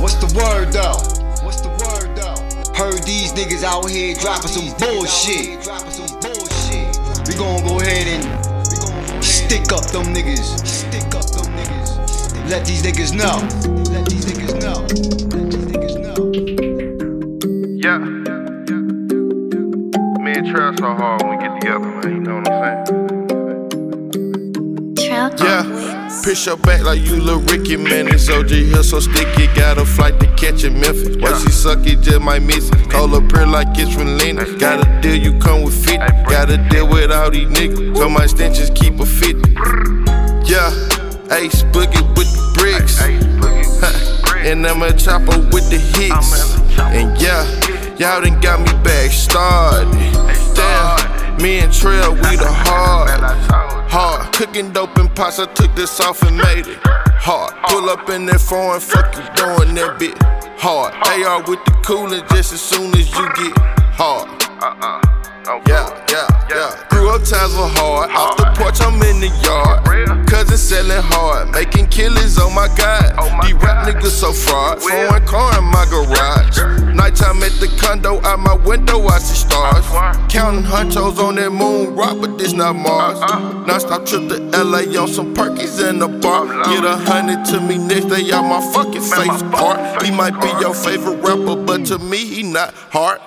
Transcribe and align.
What's 0.00 0.14
the 0.14 0.32
word 0.34 0.72
though? 0.72 0.96
What's 1.44 1.60
the 1.60 1.68
word 1.68 2.16
though? 2.16 2.34
Heard 2.72 3.02
these 3.04 3.32
niggas 3.34 3.62
out 3.62 3.90
here 3.90 4.14
dropping 4.14 4.48
some 4.48 4.72
bullshit. 4.80 5.60
We 7.28 7.34
gon' 7.34 7.62
go 7.68 7.80
ahead 7.80 8.08
and 8.08 9.22
stick 9.22 9.70
up 9.70 9.84
them 9.92 10.14
niggas. 10.14 10.66
Stick 10.66 11.14
up 11.14 11.28
them 11.36 11.52
niggas. 11.52 12.48
Let 12.48 12.64
these 12.64 12.82
niggas 12.82 13.12
know. 13.12 13.44
Let 13.92 14.08
these 14.08 14.24
niggas 14.24 14.56
know. 14.62 14.80
Let 15.36 15.50
these 15.50 15.66
niggas 15.68 15.96
know. 16.00 16.16
Yeah. 17.76 17.98
Me 20.24 20.32
and 20.32 20.46
Trav 20.46 20.78
so 20.78 20.94
hard 20.94 21.22
when 21.22 21.36
we 21.36 21.44
get 21.44 21.60
together, 21.60 21.80
man. 21.80 22.10
You 22.10 22.20
know 22.20 22.36
what 22.36 22.48
I'm 22.48 22.86
saying? 22.86 23.09
Push 26.24 26.46
your 26.46 26.56
back 26.56 26.82
like 26.82 27.00
you 27.00 27.16
Lil 27.16 27.40
Ricky, 27.40 27.76
man. 27.76 28.06
This 28.06 28.28
OG 28.28 28.50
here 28.50 28.82
so 28.82 28.98
sticky. 29.00 29.46
Got 29.54 29.78
a 29.78 29.86
flight 29.86 30.18
to 30.20 30.26
catch 30.34 30.64
in 30.64 30.78
Memphis. 30.78 31.16
Why 31.16 31.38
she 31.38 31.50
suck, 31.50 31.86
it 31.86 32.00
just 32.00 32.20
might 32.20 32.42
miss 32.42 32.68
it. 32.68 32.90
Call 32.90 33.14
up 33.14 33.30
here 33.32 33.46
like 33.46 33.68
it's 33.78 33.94
from 33.94 34.18
Lena. 34.18 34.44
Got 34.58 34.86
a 34.86 35.00
deal, 35.00 35.16
you 35.16 35.38
come 35.38 35.62
with 35.62 35.74
50. 35.74 35.98
Got 36.28 36.50
a 36.50 36.58
deal 36.68 36.88
with 36.88 37.12
all 37.12 37.30
these 37.30 37.48
niggas. 37.48 37.96
So 37.96 38.08
my 38.08 38.26
stenches 38.26 38.70
keep 38.70 38.98
a 38.98 39.06
50. 39.06 39.50
Yeah. 40.50 40.70
Ace 41.30 41.62
boogie 41.70 42.02
with 42.18 42.26
the 42.34 42.42
bricks. 42.58 43.00
and 44.44 44.66
I'm 44.66 44.82
a 44.82 44.92
chopper 44.92 45.38
with 45.52 45.70
the 45.70 45.78
hits. 45.78 46.58
And 46.78 47.16
yeah, 47.22 47.46
y'all 47.98 48.20
done 48.20 48.40
got 48.40 48.58
me 48.58 48.72
back 48.82 49.12
started. 49.12 49.92
Damn, 50.56 51.40
me 51.40 51.60
and 51.60 51.72
Trell, 51.72 52.14
we 52.14 52.36
the 52.36 52.50
hard. 52.50 52.79
Cooking 54.50 54.72
dope 54.72 54.96
and 54.96 55.14
pots, 55.14 55.38
I 55.38 55.46
took 55.46 55.72
this 55.76 56.00
off 56.00 56.22
and 56.22 56.36
made 56.36 56.66
it 56.66 56.78
hard. 56.82 57.54
Pull 57.70 57.88
up 57.88 58.10
in 58.10 58.26
that 58.26 58.40
foreign, 58.40 58.80
fuck 58.80 59.14
you 59.14 59.22
doing 59.38 59.78
that 59.78 59.94
bit 60.00 60.18
hard. 60.58 60.90
AR 61.06 61.38
with 61.46 61.62
the 61.64 61.70
cooling 61.86 62.26
just 62.34 62.52
as 62.52 62.60
soon 62.60 62.90
as 62.98 63.06
you 63.14 63.30
get 63.38 63.54
hard. 63.94 64.26
Uh-uh. 64.58 65.20
Yeah, 65.70 65.86
yeah, 66.10 66.26
yeah. 66.50 66.86
Grew 66.90 67.14
up 67.14 67.22
times 67.22 67.54
were 67.54 67.70
hard. 67.78 68.10
Off 68.10 68.36
the 68.38 68.50
porch, 68.58 68.82
I'm 68.82 68.98
in 69.06 69.22
the 69.22 69.30
yard. 69.38 69.86
Cousin 70.26 70.58
selling 70.58 71.02
hard, 71.14 71.50
making 71.50 71.86
killers, 71.86 72.36
oh 72.38 72.50
my 72.50 72.66
god. 72.74 73.14
These 73.46 73.54
rap 73.54 73.86
niggas 73.86 74.18
so 74.18 74.32
fraud. 74.32 74.82
Foreign 74.82 75.26
car 75.26 75.58
in 75.58 75.64
my 75.70 75.86
garage. 75.86 76.58
Nighttime 76.90 77.42
at 77.46 77.54
the 77.62 77.70
condo, 77.78 78.20
out 78.22 78.40
my 78.40 78.54
window, 78.66 79.06
I 79.06 79.18
see 79.18 79.46
stars. 79.46 79.79
Counting 80.30 80.62
hunchos 80.62 81.18
on 81.18 81.34
that 81.34 81.50
moon 81.50 81.96
rock, 81.96 82.16
but 82.20 82.38
this 82.38 82.52
not 82.52 82.76
Mars. 82.76 83.18
Non-stop 83.66 84.06
trip 84.06 84.28
to 84.28 84.38
LA 84.62 84.86
on 85.00 85.08
some 85.08 85.34
perkies 85.34 85.86
in 85.88 85.98
the 85.98 86.06
bar. 86.06 86.46
Get 86.46 86.84
a 86.84 86.96
hundred 86.96 87.44
to 87.46 87.60
me 87.60 87.78
next 87.78 88.06
day, 88.06 88.30
out 88.32 88.44
my 88.44 88.60
fucking 88.72 89.02
face 89.02 89.42
part. 89.50 90.02
He 90.04 90.10
might 90.12 90.40
be 90.40 90.48
your 90.60 90.72
favorite 90.72 91.16
rapper, 91.16 91.56
but 91.56 91.84
to 91.86 91.98
me, 91.98 92.18
he 92.18 92.42
not 92.44 92.72
hard. 92.74 93.20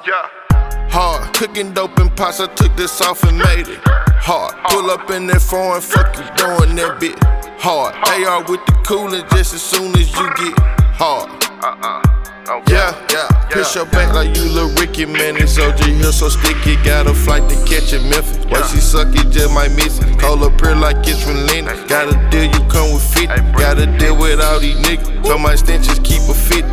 Hard. 0.89 1.33
Cooking 1.33 1.73
dope 1.73 1.97
and 1.99 2.15
pots, 2.15 2.39
I 2.39 2.47
took 2.53 2.73
this 2.77 3.01
off 3.01 3.23
and 3.23 3.37
made 3.37 3.67
it 3.67 3.79
hard. 3.83 4.53
Pull 4.69 4.89
up 4.89 5.09
in 5.09 5.27
that 5.27 5.41
foreign, 5.41 5.81
fuck 5.81 6.15
you 6.15 6.23
doing 6.37 6.75
that 6.77 6.99
bit 7.01 7.17
hard. 7.59 7.95
AR 7.95 8.39
with 8.49 8.65
the 8.65 8.71
cooling 8.85 9.25
just 9.31 9.53
as 9.53 9.61
soon 9.61 9.91
as 9.97 10.09
you 10.15 10.27
get 10.35 10.57
hard. 10.95 11.29
Uh-uh. 11.63 12.01
Okay. 12.43 12.73
Yeah, 12.73 12.91
yeah, 13.09 13.27
Push 13.53 13.75
your 13.75 13.85
back 13.85 14.15
like 14.15 14.35
you 14.35 14.45
Lil 14.49 14.73
Ricky, 14.81 15.05
man. 15.05 15.35
This 15.35 15.59
OG 15.59 15.79
here 15.81 16.11
so 16.11 16.27
sticky. 16.27 16.75
Got 16.77 17.05
a 17.05 17.13
flight 17.13 17.47
to 17.49 17.55
catch 17.65 17.93
in 17.93 18.01
Memphis. 18.09 18.43
What 18.47 18.65
she 18.71 18.77
suck, 18.77 19.09
it 19.09 19.29
just 19.29 19.53
might 19.53 19.69
miss 19.73 19.99
it. 19.99 20.17
Call 20.17 20.43
up 20.43 20.59
here 20.59 20.73
like 20.73 20.97
it's 21.07 21.21
from 21.23 21.45
Lena. 21.45 21.75
Got 21.87 22.09
a 22.09 22.29
deal, 22.31 22.45
you 22.45 22.67
come 22.67 22.91
with 22.93 23.03
50. 23.13 23.27
Got 23.53 23.77
a 23.77 23.85
deal 23.99 24.17
with 24.17 24.41
all 24.41 24.59
these 24.59 24.75
niggas. 24.77 25.27
So 25.27 25.37
my 25.37 25.53
stenches 25.53 25.99
keep 25.99 26.21
a 26.23 26.33
50. 26.33 26.65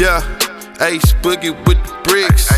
Yeah, 0.00 0.22
Ace 0.80 1.12
Boogie 1.22 1.50
with 1.66 1.82
the 1.82 2.00
bricks. 2.04 2.48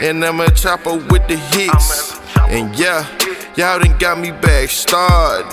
and 0.00 0.24
I'm 0.24 0.38
a 0.38 0.50
chopper 0.52 0.94
with 0.94 1.26
the 1.26 1.36
hits. 1.36 2.20
And 2.48 2.78
yeah, 2.78 3.08
y'all 3.56 3.80
done 3.80 3.98
got 3.98 4.20
me 4.20 4.30
back 4.30 4.68
started. 4.68 5.50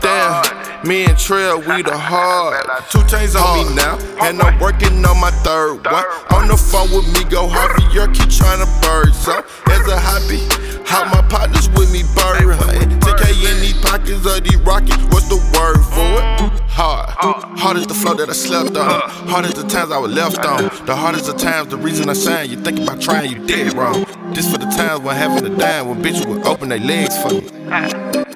Damn, 0.00 0.42
me 0.84 1.04
and 1.04 1.16
Trell, 1.16 1.58
we 1.58 1.82
the 1.82 1.96
hard. 1.96 2.64
Two 2.90 3.04
chains 3.06 3.36
on 3.36 3.68
me 3.68 3.74
now, 3.74 3.98
and 4.22 4.40
I'm 4.40 4.58
working 4.60 5.04
on 5.04 5.20
my 5.20 5.30
third 5.42 5.84
one. 5.84 6.04
On 6.32 6.48
the 6.48 6.56
phone 6.56 6.90
with 6.90 7.06
me, 7.12 7.24
go 7.28 7.46
Javier, 7.48 8.12
keep 8.14 8.30
trying 8.30 8.60
to 8.60 8.70
bird 8.80 9.14
some. 9.14 9.44
As 9.68 9.86
a 9.88 9.98
hobby, 9.98 10.40
how 10.86 11.04
my 11.04 11.26
partners 11.28 11.68
with 11.70 11.92
me 11.92 12.02
bird 12.14 12.56
hunting. 12.56 12.98
10K 13.00 13.52
in 13.52 13.60
these 13.60 13.78
pockets 13.82 14.24
of 14.24 14.42
these 14.44 14.56
rockets, 14.56 15.02
what's 15.12 15.28
the 15.28 15.36
word 15.56 15.82
for 15.84 16.10
it? 16.18 16.60
Hard. 16.70 17.10
Hard 17.58 17.76
is 17.76 17.86
the 17.86 17.94
flow 17.94 18.14
that 18.14 18.30
I 18.30 18.32
slept 18.32 18.76
on. 18.76 19.10
Hard 19.28 19.44
is 19.44 19.54
the 19.54 19.64
times 19.68 19.92
I 19.92 19.98
was 19.98 20.12
left 20.12 20.38
on. 20.46 20.64
The 20.86 20.96
hardest 20.96 21.28
of 21.28 21.36
times, 21.36 21.68
the 21.68 21.76
reason 21.76 22.08
I 22.08 22.14
signed. 22.14 22.50
You 22.50 22.56
think 22.56 22.78
about 22.78 23.00
trying, 23.00 23.30
you 23.30 23.46
dead 23.46 23.74
wrong. 23.74 24.06
This 24.32 24.50
for 24.50 24.58
the 24.58 24.66
times 24.66 25.02
when 25.02 25.14
having 25.14 25.44
to 25.44 25.56
dime, 25.56 25.88
when 25.88 26.02
bitches 26.02 26.26
would 26.26 26.46
open 26.46 26.70
their 26.70 26.78
legs 26.78 27.20
for 27.20 27.30
me. 27.30 28.29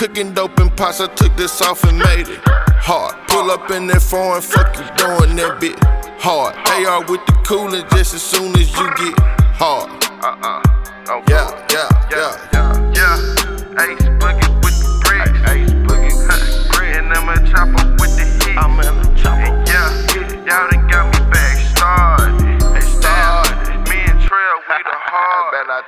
Cooking 0.00 0.32
dope 0.32 0.58
and 0.60 0.74
pots, 0.78 1.02
I 1.02 1.08
took 1.08 1.36
this 1.36 1.60
off 1.60 1.84
and 1.84 1.98
made 1.98 2.26
it 2.26 2.40
hard. 2.80 3.12
Pull 3.28 3.50
up 3.50 3.70
in 3.70 3.86
that 3.88 4.00
foreign, 4.00 4.40
fuck 4.40 4.72
you 4.72 4.88
doing 4.96 5.36
that 5.36 5.60
bit 5.60 5.76
hard. 6.16 6.56
AR 6.72 7.04
with 7.04 7.20
the 7.28 7.36
cooling 7.44 7.84
just 7.92 8.14
as 8.14 8.22
soon 8.22 8.48
as 8.56 8.72
you 8.72 8.88
get 8.96 9.12
hard. 9.60 9.92
Uh 10.24 10.40
uh. 10.40 11.20
Okay. 11.20 11.36
Yeah, 11.36 11.52
yeah, 11.68 12.08
yeah. 12.08 12.32
yeah, 12.48 12.96
yeah. 12.96 13.84
Ace 13.84 14.08
boogie 14.16 14.48
with 14.64 14.80
the 14.80 14.88
bricks. 15.04 15.36
Ace 15.52 15.68
boogie, 15.84 16.96
and 16.96 17.12
I'm 17.12 17.28
a 17.28 17.36
chopper 17.44 17.84
with 18.00 18.16
the 18.16 18.24
heat. 18.40 18.56
I'm 18.56 18.80
in 18.80 18.96
a 18.96 19.16
chopper. 19.20 19.52
And 19.52 19.68
yeah, 19.68 20.48
y'all 20.48 20.64
done 20.72 20.88
got 20.88 21.12
me 21.12 21.20
back 21.28 21.60
started. 21.76 22.40
Started. 22.88 23.84
Me 23.84 24.00
and 24.08 24.16
Trell, 24.24 24.64
we 24.64 24.80
the 24.80 24.96
hard. 25.12 25.84